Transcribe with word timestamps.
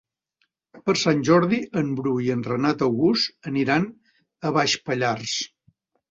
Per 0.85 0.93
Sant 0.99 1.19
Jordi 1.27 1.57
en 1.81 1.91
Bru 1.99 2.13
i 2.27 2.31
en 2.35 2.41
Renat 2.47 2.81
August 2.85 3.49
aniran 3.51 3.85
a 4.51 4.55
Baix 4.57 4.75
Pallars. 4.89 5.35